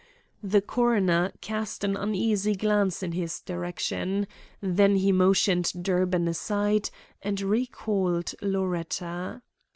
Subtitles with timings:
[0.41, 4.25] The coroner cast an uneasy glance in his direction;
[4.59, 6.89] then he motioned Durbin aside
[7.21, 9.43] and recalled Loretta.